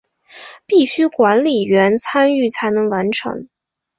[0.65, 3.47] 必须管理员参与才能完成。